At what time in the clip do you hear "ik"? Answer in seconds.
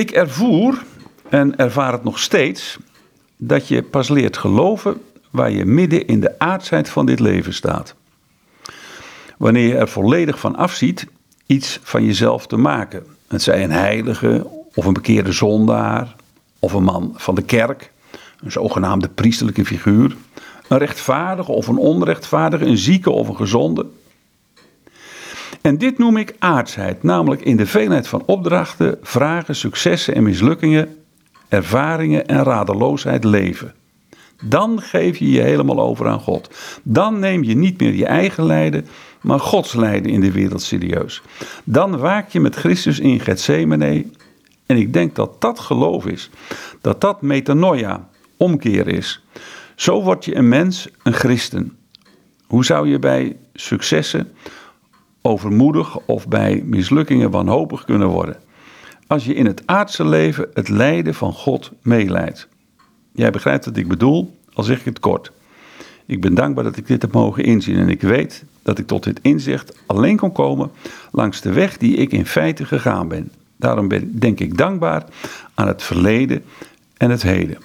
0.00-0.10, 26.16-26.34, 44.76-44.92, 63.76-63.88, 64.78-64.84, 66.06-66.20, 66.76-66.86, 67.88-68.00, 68.78-68.86, 71.96-72.12, 74.40-74.56